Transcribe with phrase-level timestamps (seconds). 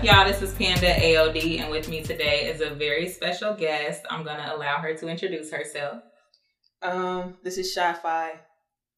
[0.00, 0.24] Up, y'all?
[0.26, 4.00] This is Panda AOD, and with me today is a very special guest.
[4.08, 6.02] I'm gonna allow her to introduce herself.
[6.80, 8.30] Um, this is Shyfye,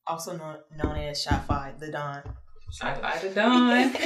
[0.06, 2.22] also known, known as Shy Fi, the Don.
[2.80, 3.78] Shyfye the Don.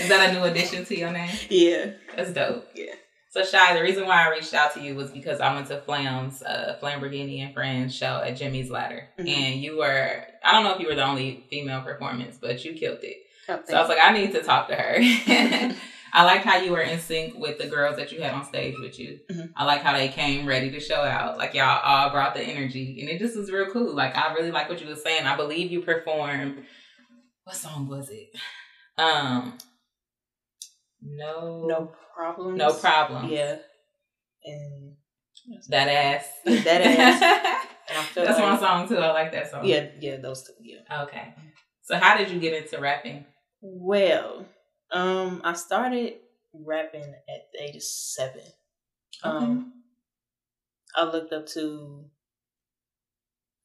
[0.00, 1.36] is that a new addition to your name?
[1.50, 1.90] Yeah.
[2.16, 2.66] That's dope.
[2.74, 2.94] Yeah.
[3.32, 5.82] So Shy, the reason why I reached out to you was because I went to
[5.82, 9.06] Flam's uh Lamborghini and Friends show at Jimmy's Ladder.
[9.18, 9.28] Mhm.
[9.28, 12.72] And you were I don't know if you were the only female performance, but you
[12.72, 13.18] killed it.
[13.68, 14.96] So I was like, I need to talk to her.
[16.12, 18.74] I like how you were in sync with the girls that you had on stage
[18.80, 19.20] with you.
[19.30, 19.52] Mhm.
[19.56, 21.38] I like how they came ready to show out.
[21.38, 23.94] Like y'all all brought the energy, and it just was real cool.
[23.94, 25.24] Like I really like what you were saying.
[25.26, 26.64] I believe you performed.
[27.44, 28.28] What song was it?
[28.98, 29.56] Um,
[31.00, 32.56] no, no problem.
[32.56, 33.28] no problem.
[33.30, 33.56] Yeah.
[34.44, 34.96] And
[35.68, 36.26] that ass.
[36.44, 37.66] Yeah, that ass.
[37.90, 38.98] And I feel That's like, my song too.
[38.98, 39.64] I like that song.
[39.64, 40.52] Yeah, yeah, those two.
[40.60, 41.02] Yeah.
[41.02, 41.34] Okay.
[41.82, 43.24] So how did you get into rapping?
[43.60, 44.46] Well,
[44.90, 46.14] um, I started
[46.54, 48.42] rapping at the age of seven.
[49.22, 49.72] Um,
[50.96, 52.04] I looked up to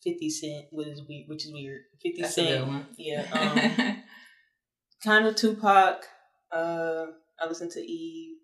[0.03, 1.25] Fifty Cent, which is weird.
[1.27, 1.81] Which is weird.
[2.01, 2.67] Fifty That's a good Cent.
[2.67, 2.87] one.
[2.97, 3.95] Yeah.
[5.05, 6.03] Um, kind of Tupac.
[6.51, 7.05] Uh,
[7.39, 8.37] I listened to Eve.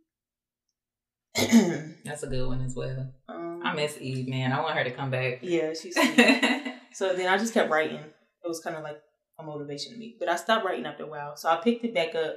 [2.06, 3.14] That's a good one as well.
[3.30, 4.52] um, I miss Eve, man.
[4.52, 5.40] I want her to come back.
[5.42, 5.96] Yeah, she's.
[6.94, 7.98] so then I just kept writing.
[7.98, 9.00] It was kind of like
[9.42, 11.36] a motivation to me, but I stopped writing after a while.
[11.36, 12.36] So I picked it back up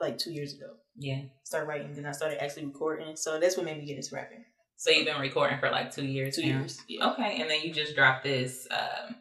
[0.00, 0.74] like two years ago.
[0.96, 1.22] yeah.
[1.44, 3.14] Started writing, then I started actually recording.
[3.16, 4.44] So that's what made me get into rapping.
[4.76, 6.34] So you've been recording for like two years.
[6.36, 6.58] Two now?
[6.60, 6.80] years.
[6.88, 7.10] Yeah.
[7.12, 9.14] Okay, and then you just dropped this um,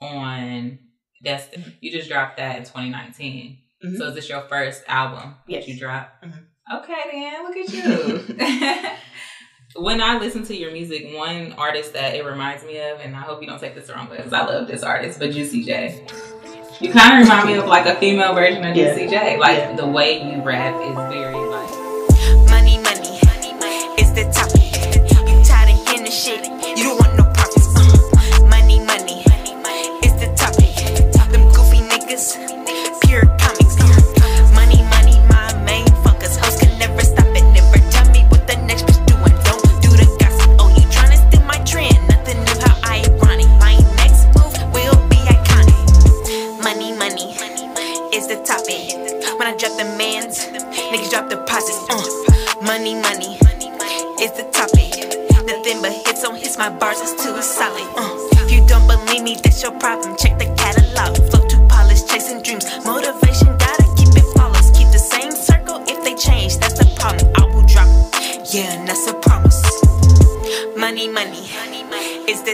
[0.00, 0.78] on.
[1.22, 1.48] That's
[1.80, 3.58] you just dropped that in 2019.
[3.84, 3.96] Mhm.
[3.98, 5.64] So is this your first album Yes.
[5.66, 6.24] that you dropped?
[6.24, 6.44] Mhm.
[6.72, 8.36] Okay, then look at you.
[9.76, 13.20] when I listen to your music, one artist that it reminds me of, and I
[13.20, 15.64] hope you don't take this the wrong way, because I love this artist, but Juicy
[15.64, 16.04] J.
[16.80, 18.94] You kind of remind me of like a female version of Yeah.
[18.94, 19.38] Juicy J.
[19.38, 19.76] Like Yeah.
[19.76, 21.34] the way you rap is very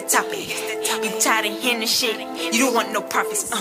[0.01, 0.49] the topic.
[1.05, 2.19] You tired of hearing the shit?
[2.55, 3.53] You don't want no profits.
[3.53, 3.57] Uh,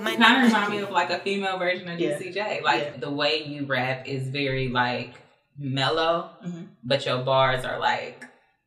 [0.00, 2.18] money, kind of remind me of like a female version of Yeah.
[2.18, 2.60] Juicy J.
[2.62, 2.96] Like Yeah.
[2.98, 5.14] the way you rap is very like
[5.58, 6.68] mellow, Mhm.
[6.82, 8.24] but your bars are like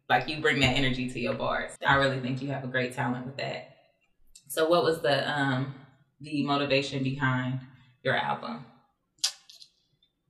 [0.10, 1.72] like you bring that energy to your bars.
[1.86, 3.76] I really think you have a great talent with that.
[4.48, 5.76] So what was the um
[6.22, 7.60] the motivation behind
[8.04, 8.66] your album?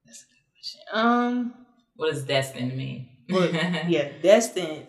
[0.06, 0.82] That's a good question.
[0.94, 1.54] Um.
[1.96, 3.10] What does destined mean?
[3.30, 3.50] Well,
[3.88, 4.88] yeah, destined.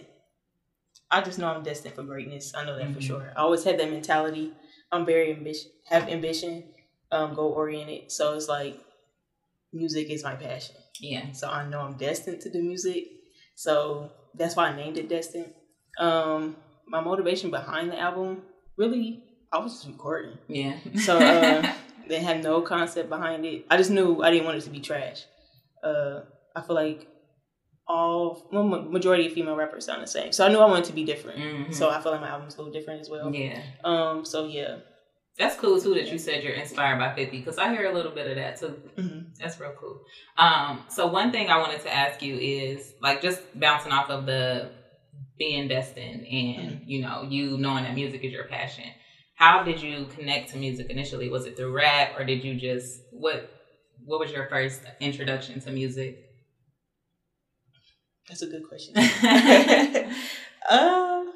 [1.11, 2.53] I just know I'm destined for greatness.
[2.55, 3.03] I know that for Mhm.
[3.03, 3.33] sure.
[3.37, 4.53] I always had that mentality.
[4.93, 6.65] I'm very ambition, have ambition,
[7.11, 8.11] um, goal oriented.
[8.13, 8.79] So it's like
[9.73, 10.77] music is my passion.
[11.01, 11.31] yeah.
[11.33, 13.05] So I know I'm destined to do music.
[13.55, 15.53] So that's why I named it Destined.
[15.99, 18.43] Um, my motivation behind the album,
[18.77, 20.39] really, I was just recording.
[20.49, 20.77] Yeah.
[21.05, 21.73] So uh,
[22.09, 23.65] they had no concept behind it.
[23.71, 25.25] I just knew I didn't want it to be trash.
[25.83, 26.21] Uh,
[26.57, 27.07] I feel like
[27.89, 30.33] all well, majority of female rappers sound the same.
[30.33, 31.39] So I knew I wanted to be different.
[31.39, 31.75] Mhm.
[31.75, 33.35] So I feel like my album's a little different as well.
[33.35, 33.61] yeah.
[33.85, 34.25] Um.
[34.25, 34.77] So yeah.
[35.39, 38.11] That's cool too that you said you're inspired by 50 because I hear a little
[38.11, 38.77] bit of that too.
[38.97, 40.03] hmm That's real cool.
[40.37, 44.27] Um, so one thing I wanted to ask you is like just bouncing off of
[44.27, 44.73] the
[45.39, 48.85] being destined and you know you knowing that music is your passion.
[49.37, 51.29] How did you connect to music initially?
[51.29, 53.49] Was it through rap or did you just what?
[54.05, 56.28] What was your first introduction to music?
[58.29, 58.95] That's a good question.
[58.97, 60.05] I
[60.71, 61.33] um.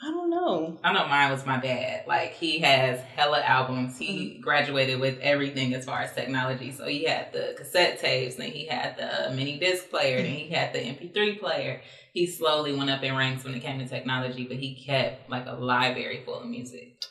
[0.00, 0.78] I don't know.
[0.84, 2.04] I know mine was my dad.
[2.06, 3.98] Like he has hella albums.
[3.98, 6.70] He graduated with everything as far as technology.
[6.70, 10.50] So he had the cassette tapes, and he had the mini disc player, and he
[10.50, 11.80] had the MP3 player.
[12.12, 15.46] He slowly went up in ranks when it came to technology, but he kept like
[15.46, 17.04] a library full of music.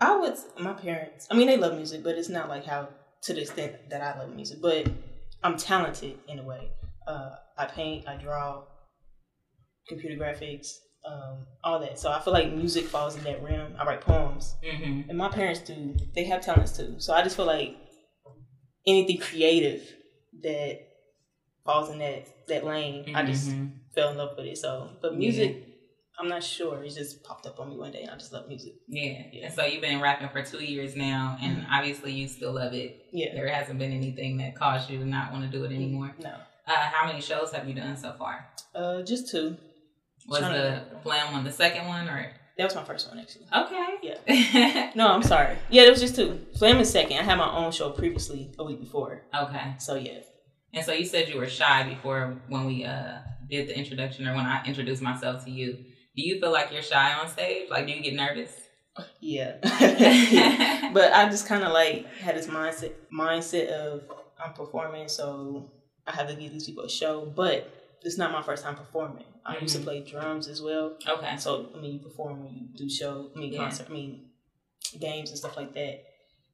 [0.00, 0.34] I would.
[0.58, 1.28] My parents.
[1.30, 2.88] I mean, they love music, but it's not like how
[3.22, 4.62] to the extent that I love music.
[4.62, 4.88] But
[5.42, 6.70] I'm talented in a way.
[7.06, 8.06] Uh, I paint.
[8.08, 8.64] I draw.
[9.88, 10.68] Computer graphics.
[11.06, 11.98] Um, all that.
[11.98, 13.74] So I feel like music falls in that realm.
[13.78, 15.10] I write poems, Mm-hmm.
[15.10, 15.94] and my parents do.
[16.14, 16.94] They have talents too.
[16.98, 17.76] So I just feel like
[18.86, 19.82] anything creative
[20.42, 20.80] that
[21.66, 23.14] falls in that that lane.
[23.14, 23.72] I just Mhm.
[23.94, 24.56] fell in love with it.
[24.56, 25.62] So, but music,
[26.18, 26.82] I'm not sure.
[26.82, 28.72] It just popped up on me one day, and I just love music.
[28.88, 29.24] yeah.
[29.30, 29.44] Yeah.
[29.46, 31.66] And so you've been rapping for two years now, and Mhm.
[31.70, 33.06] obviously you still love it.
[33.12, 33.34] Yeah.
[33.34, 36.14] There hasn't been anything that caused you to not want to do it anymore.
[36.18, 36.34] No.
[36.66, 38.46] Uh, how many shows have you done so far?
[38.74, 39.56] Uh, just two.
[40.28, 40.82] Was the.
[41.02, 43.46] Flam one the second one or That was my first one actually.
[43.54, 43.88] okay?
[44.02, 44.90] Yeah.
[44.96, 45.56] No, I'm sorry.
[45.68, 46.40] Yeah, it was just two.
[46.58, 47.18] Flam is second.
[47.18, 49.22] I had my own show previously a week before.
[49.34, 49.74] okay.
[49.78, 50.20] So yeah.
[50.72, 53.18] And so you said you were shy before when we uh
[53.50, 55.74] did the introduction or when I introduced myself to you.
[56.16, 57.68] Do you feel like you're shy on stage?
[57.70, 58.52] Like, do you get nervous?
[59.20, 59.56] Yeah.
[59.80, 60.90] Yeah.
[60.94, 64.02] But I just kind of like had this mindset mindset of
[64.42, 65.70] I'm performing, so
[66.06, 67.24] I have to give these people a show.
[67.26, 67.70] But
[68.02, 69.24] it's not my first time performing.
[69.46, 69.84] I used to Mhm.
[69.84, 70.96] play drums as well.
[71.08, 71.36] Okay.
[71.38, 73.58] So I mean, you perform when you do show, I mean, Yeah.
[73.60, 74.30] concert, I mean,
[74.98, 76.04] games and stuff like that.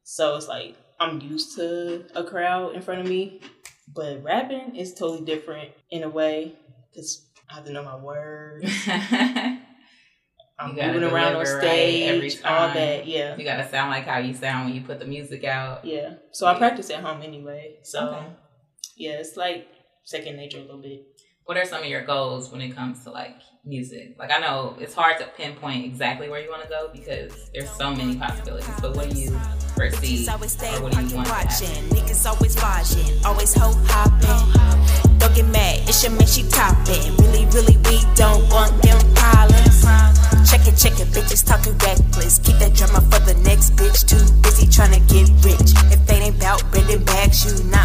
[0.04, 3.40] So it's like I'm used to a crowd in front of me,
[3.88, 6.52] but rapping is totally different in a way
[6.90, 8.64] because I have to know my words.
[10.58, 13.06] I'm moving around on deliver right every stage, all that.
[13.06, 15.84] Yeah, you gotta sound like how you sound when you put the music out.
[15.84, 16.14] yeah.
[16.32, 17.78] So I practice at home anyway.
[17.82, 18.26] So Okay.
[19.00, 19.66] Yeah, it's like
[20.04, 21.06] second nature a little bit.
[21.46, 24.14] What are some of your goals when it comes to like music?
[24.18, 27.70] Like I know it's hard to pinpoint exactly where you want to go because there's
[27.70, 28.68] so many possibilities.
[28.80, 29.30] But what do you
[29.74, 31.48] foresee, Niggas always stay or what do you want to happen?
[31.48, 31.88] watching.
[31.88, 35.18] Niggas always watching, always hoe hopping.
[35.18, 37.16] Don't get mad, it's your man, she topping.
[37.16, 39.80] Really, really, we don't want them problems.
[40.48, 42.38] Check it, check it, bitches talking reckless.
[42.38, 44.04] Keep that drama for the next bitch.
[44.04, 45.72] Too busy trying to get rich.
[45.92, 47.79] If they ain't bout bending bags, you not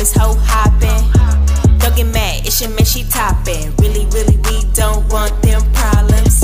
[0.00, 1.78] always hoe hopping.
[1.78, 3.74] Don't get mad, it's your man, she topping.
[3.76, 6.40] Really, really, we don't want them problems.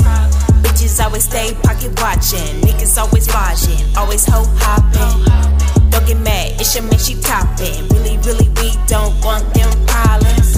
[0.61, 2.61] Bitches always stay pocket watching.
[2.61, 5.89] Niggas always flashing, always hoe hopping.
[5.89, 7.87] Don't get mad, it's your man, she topping.
[7.89, 10.55] Really, really, we don't want them problems.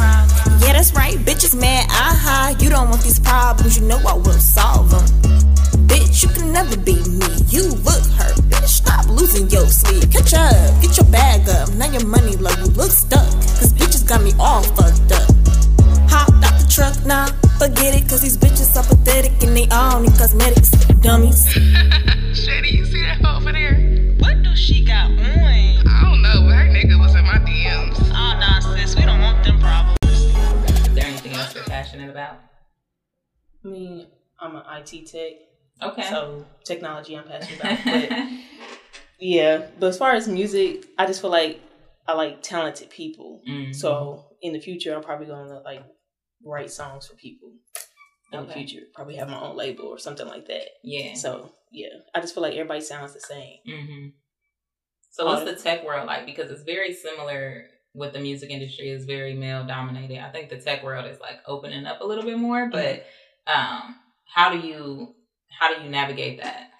[0.59, 2.55] Yeah, that's right, bitches mad, aha.
[2.59, 5.39] You don't want these problems, you know I will solve them.
[5.87, 7.31] Bitch, you can never be me.
[7.49, 8.37] You look hurt.
[8.51, 10.11] Bitch, stop losing your sleep.
[10.11, 11.73] Catch up, get your bag up.
[11.73, 12.28] Now your money
[14.09, 15.29] got me all fucked up.
[16.09, 17.27] Hopped out the truck, nah,
[17.59, 18.09] forget it.
[18.09, 20.71] Cause these bitches are pathetic and they all need cosmetics.
[21.01, 21.45] Dummies.
[22.33, 23.75] Shady, you see that over there?
[24.17, 25.19] What do she got on?
[25.19, 27.99] I don't know, but her nigga was in my DMs.
[27.99, 29.97] Oh, nah, sis, we don't want them problems.
[30.03, 32.37] Is there anything else you're passionate about?
[33.63, 34.07] I mean,
[34.39, 35.33] I'm an IT tech,
[35.91, 36.09] Okay.
[36.09, 37.85] so technology I'm passionate about.
[37.85, 38.27] But
[39.19, 41.61] yeah, but as far as music, I just feel like
[42.09, 43.41] I like talented people.
[43.47, 43.75] Mhm.
[43.75, 45.83] So in the future, I'm probably going to like
[46.43, 47.53] write songs for people.
[48.31, 50.67] In the future, probably have my own label or something like that.
[50.83, 51.13] yeah.
[51.13, 53.57] So yeah, I just feel like everybody sounds the same.
[53.65, 54.07] hmm
[55.11, 56.25] So what's the tech world like?
[56.25, 58.89] Because it's very similar with the music industry.
[58.89, 60.19] is very male dominated.
[60.19, 62.69] I think the tech world is like opening up a little bit more.
[62.69, 63.05] But
[63.47, 65.15] um, how do you
[65.59, 66.71] how do you navigate that?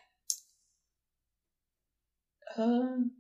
[2.58, 3.12] Um,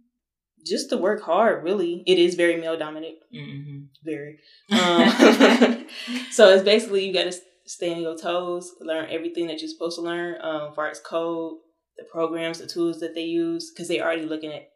[0.66, 2.04] just to work hard, really.
[2.06, 4.40] It is very male dominant, hmm very.
[4.72, 5.10] Um,
[6.32, 9.98] so it's basically you got to stay on your toes, learn everything that you're supposed
[9.98, 10.38] to learn.
[10.42, 11.58] Um, as far as code,
[11.98, 14.70] the programs, the tools that they use, because they're already looking at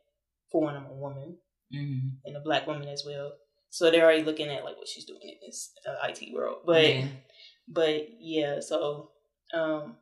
[0.51, 1.37] for one, I'm a woman
[1.71, 3.33] hmm and a black woman as well.
[3.69, 6.59] So they're already looking at like what she's doing in this uh, IT world.
[6.65, 7.07] But yeah.
[7.67, 9.09] but yeah, so
[9.53, 9.95] um,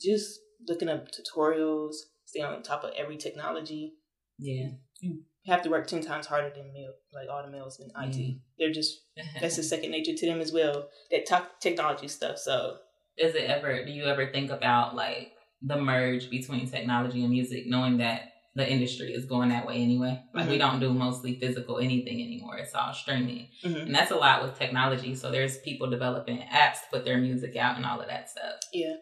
[0.00, 1.94] just looking up tutorials,
[2.26, 3.94] stay on top of every technology.
[4.38, 4.68] Yeah.
[5.00, 8.16] You have to work ten times harder than male, like all the males in IT.
[8.16, 8.40] Mhm.
[8.58, 9.00] They're just
[9.40, 10.88] that's a second nature to them as well.
[11.10, 12.38] That top technology stuff.
[12.38, 12.76] So
[13.16, 13.84] Is it ever?
[13.84, 18.70] Do you ever think about like the merge between technology and music, knowing that the
[18.70, 20.22] industry is going that way anyway?
[20.32, 20.60] Like we Mhm.
[20.60, 23.82] don't do mostly physical anything anymore; it's all streaming, mhm.
[23.86, 25.14] and that's a lot with technology.
[25.16, 28.60] So there's people developing apps to put their music out and all of that stuff.
[28.72, 28.94] yeah.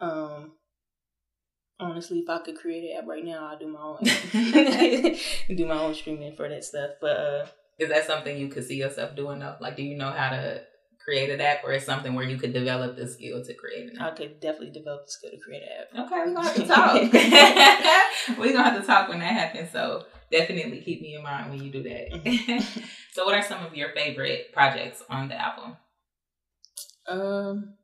[0.00, 0.52] Um.
[1.80, 3.98] Honestly, if I could create an app right now, I'd do my own,
[5.56, 6.90] do my own streaming for that stuff.
[7.00, 7.46] But uh,
[7.78, 9.56] Is that something you could see yourself doing though?
[9.60, 10.62] Like, do you know how to
[11.02, 13.98] create an app, or is something where you could develop the skill to create an
[13.98, 16.06] I could definitely develop the skill to create an app.
[16.06, 16.94] Okay, we're gonna have to talk.
[18.38, 19.70] we're gonna have to talk when that happens.
[19.72, 22.58] So, definitely keep me in mind when you do Mm-hmm.
[22.58, 22.82] that.
[23.14, 25.76] so, what are some of your favorite projects on the album?
[27.08, 27.74] Um,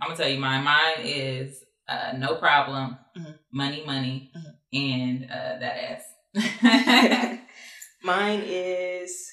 [0.00, 0.62] I'm gonna tell you mine.
[0.64, 3.38] Mine is uh, no problem, Mhm.
[3.52, 4.54] money, money, Mhm.
[4.72, 6.04] and uh, that ass.
[8.02, 9.30] mine is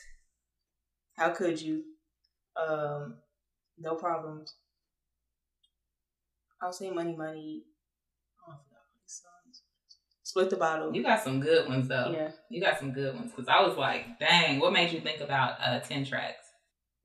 [1.18, 1.84] how could you?
[2.56, 3.18] Um,
[3.78, 4.54] no problems.
[6.62, 7.64] I'll say money, money.
[8.48, 9.62] I forgot these songs.
[10.24, 10.94] Split the bottle.
[10.96, 12.12] you got some good ones though.
[12.12, 15.22] yeah, You got some good ones because I was like, dang, what made you think
[15.22, 16.46] about uh, ten tracks?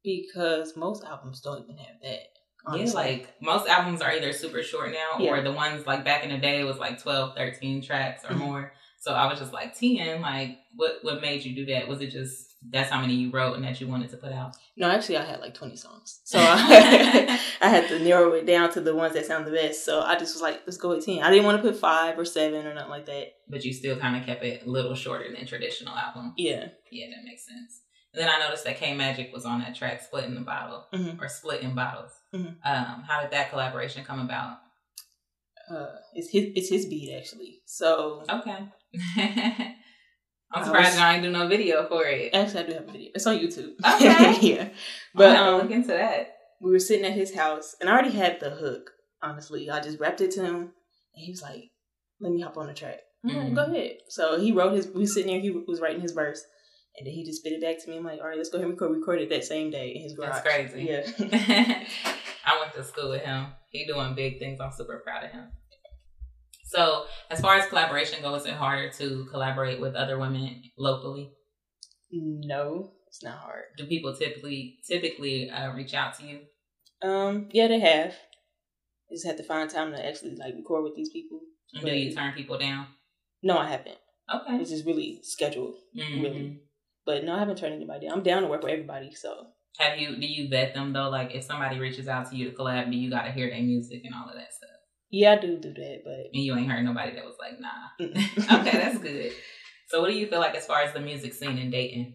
[0.05, 2.27] because most albums don't even have that.
[2.75, 6.31] Yeah, like most albums are either super short now or the ones like back in
[6.31, 8.39] the day was like 12, 13 tracks or Mhm.
[8.39, 8.73] more.
[9.01, 11.89] So I was just like, 10, like what what made you do that?
[11.89, 14.55] Was it just that's how many you wrote and that you wanted to put out?
[14.77, 18.71] no, actually, I had like twenty songs, so I, I had to narrow it down
[18.75, 19.85] to the ones that sound the best.
[19.85, 21.21] So I just was like, let's go with ten.
[21.25, 23.33] I didn't want to put five or seven or nothing like that.
[23.49, 26.35] but you still kind of kept it a little shorter than traditional album.
[26.37, 27.81] Yeah, Yeah, that makes sense.
[28.15, 31.21] And then I noticed that K Magic was on that track, Splitting the Bottle Mhm.
[31.21, 32.13] or Splitting Bottles.
[32.35, 32.57] Mhm.
[32.65, 34.59] Um, how did that collaboration come about?
[35.71, 37.63] uh, it's his it's his beat actually.
[37.67, 38.59] So Okay.
[40.55, 42.35] I'm I surprised was- y'all ain't do no video for it.
[42.35, 43.11] actually, I do have a video.
[43.15, 43.73] It's on YouTube.
[43.95, 44.39] Okay.
[44.55, 44.69] yeah,
[45.15, 46.35] But um, look into that.
[46.61, 48.91] we were sitting at his house, and I already had the hook.
[49.23, 50.57] Honestly, I just rapped it to him,
[51.15, 51.71] and he was like,
[52.21, 53.55] "Let me hop on the track." Mhm.
[53.55, 54.89] "Go ahead." So he wrote his.
[54.89, 55.41] We sitting there.
[55.41, 56.43] He was writing his verse,
[56.97, 57.97] and then he just spit it back to me.
[57.97, 60.15] I'm like, "All right, let's go ahead and record." Recorded that same day in his
[60.15, 60.43] garage.
[60.43, 60.85] That's crazy.
[60.85, 61.03] Yeah.
[62.45, 63.47] I went to school with him.
[63.71, 64.61] He doing big things.
[64.61, 65.51] I'm super proud of him.
[66.65, 71.31] So, as far as collaboration goes, is it harder to collaborate with other women locally?
[72.11, 73.65] no, it's not hard.
[73.79, 76.41] Do people typically typically uh, reach out to you?
[77.03, 78.15] Um, yeah, they have.
[79.11, 81.41] Just have to find time to actually like record with these people.
[81.75, 82.87] And do you turn people down?
[83.43, 83.99] No, I haven't.
[84.33, 84.57] Okay.
[84.57, 85.75] It's just really scheduled.
[85.97, 86.23] Mhm.
[86.23, 86.61] Really.
[87.05, 88.19] But no, I haven't turned anybody down.
[88.19, 89.15] I'm down to work with everybody.
[89.15, 89.47] So
[89.79, 90.17] Have you?
[90.17, 91.09] Do you vet them though?
[91.11, 93.63] Like, if somebody reaches out to you to collab, do you got to hear their
[93.63, 94.69] music and all of that stuff?
[95.11, 96.01] yeah, I do do that.
[96.05, 98.59] But And you ain't heard nobody that was like, nah.
[98.61, 99.33] Okay, that's good.
[99.89, 102.15] So, what do you feel like as far as the music scene in Dayton?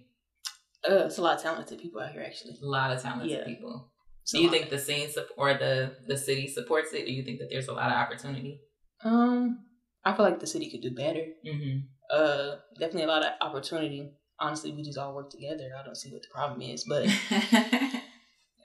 [0.90, 2.58] uh, it's a lot of talented people out here actually.
[2.62, 3.46] A lot of talented Yeah.
[3.46, 3.92] people.
[4.24, 7.06] So Do you think the scene or the the city supports it?
[7.06, 8.62] Do you think that there's a lot of opportunity?
[9.04, 9.60] Um,
[10.04, 11.26] I feel like the city could do better.
[11.46, 11.78] Mm-hmm.
[12.14, 14.12] Uh, definitely a lot of opportunity.
[14.40, 15.72] Honestly, we just all work together.
[15.80, 17.06] I don't see what the problem is, but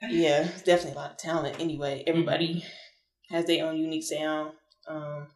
[0.09, 1.59] yeah, it's definitely a lot of talent.
[1.59, 2.63] Anyway, everybody
[3.29, 4.51] has their own unique sound.
[4.87, 5.27] Um,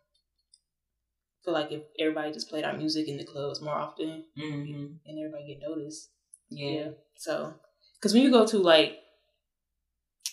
[1.41, 4.85] I feel like if everybody just played our music in the clubs more often, hmm
[5.05, 6.09] and everybody get noticed.
[6.49, 6.89] Yeah.
[7.15, 7.53] So,
[7.95, 8.99] because when you go to like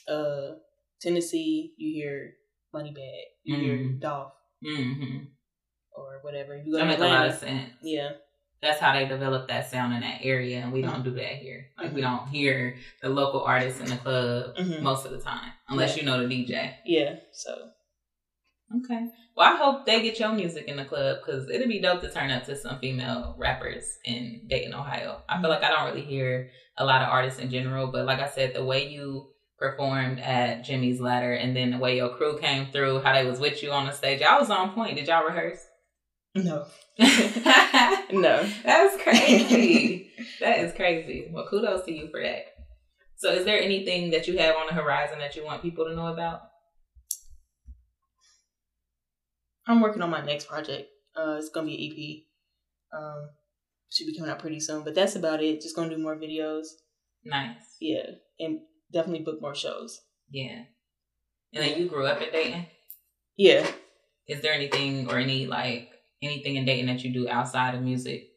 [0.08, 0.54] uh
[1.00, 2.34] Tennessee, you hear
[2.74, 4.00] Moneybagg, you hear Mhm.
[4.00, 4.32] Dolph
[4.62, 5.18] hmm
[5.92, 6.56] or whatever.
[6.56, 7.72] You go That to makes a lot of sense.
[7.82, 8.12] yeah,
[8.64, 11.66] That's how they develop that sound in that area, and we don't do that here.
[11.78, 12.04] Like we Mhm.
[12.04, 14.80] don't hear the local artists in the club Mhm.
[14.80, 16.76] most of the time, unless you know the DJ.
[16.84, 17.16] yeah.
[17.32, 17.70] So
[18.84, 19.06] Okay.
[19.36, 22.10] Well, I hope they get your music in the club because it'd be dope to
[22.10, 25.22] turn up to some female rappers in Dayton, Ohio.
[25.28, 28.20] I feel like I don't really hear a lot of artists in general, but like
[28.20, 29.28] I said, the way you
[29.58, 33.38] performed at Jimmy's Ladder and then the way your crew came through, how they was
[33.38, 34.96] with you on the stage, I was on point.
[34.96, 35.60] Did y'all rehearse?
[36.34, 36.66] no,
[38.64, 40.10] That's crazy.
[40.40, 41.28] that is crazy.
[41.32, 42.46] Well, kudos to you for that.
[43.16, 45.94] So, is there anything that you have on the horizon that you want people to
[45.94, 46.42] know about?
[49.66, 50.88] I'm working on my next project.
[51.16, 53.00] Uh, it's gonna be an EP.
[53.00, 53.30] Um,
[53.90, 54.82] should be coming out pretty soon.
[54.84, 55.62] But that's about it.
[55.62, 56.66] Just gonna do more videos.
[57.24, 57.76] Nice.
[57.80, 58.06] Yeah,
[58.38, 58.60] and
[58.92, 60.00] definitely book more shows.
[60.30, 60.64] Yeah.
[61.54, 62.66] And then you grew up in Dayton.
[63.36, 63.66] Yeah.
[64.26, 65.90] Is there anything or any like
[66.26, 68.28] anything in Dayton that you do outside of music?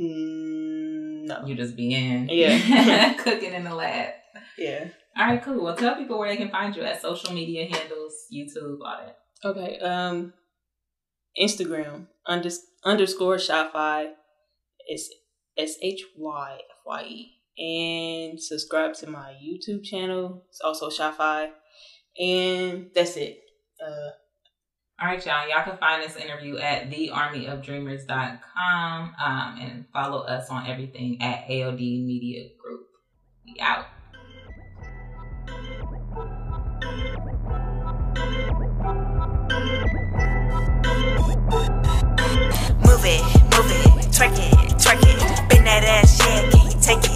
[0.00, 1.46] Mm, no.
[1.46, 3.14] You just be in, Yeah.
[3.18, 4.14] cooking in the lab.
[4.58, 4.88] Yeah.
[5.16, 5.62] All right, cool.
[5.62, 9.18] Well, tell people where they can find you at social media handles, YouTube, all that.
[9.44, 9.78] Okay.
[9.78, 10.32] Um,
[11.40, 14.10] Instagram unders- underscore Shyfye.
[14.86, 15.08] It's
[15.56, 17.30] S H Y F Y E.
[17.56, 20.44] And subscribe to my YouTube channel.
[20.48, 21.50] It's also Shyfye.
[22.18, 23.38] And that's it.
[23.84, 24.10] Uh,
[25.04, 25.46] All right, y'all.
[25.46, 32.06] Y'all can find this interview at thearmyofdreamers.com um, and follow us on everything at AOD
[32.06, 32.88] Media Group.
[33.44, 33.84] We out.
[42.80, 43.20] Move it,
[43.52, 45.20] move it, twerk it, twerk it.
[45.50, 47.13] Bend that ass, yeah, can you take it,